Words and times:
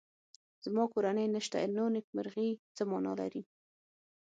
زما 0.63 0.83
کورنۍ 0.93 1.27
نشته 1.35 1.57
نو 1.75 1.83
نېکمرغي 1.95 2.49
څه 2.75 2.83
مانا 2.89 3.13
لري 3.19 3.41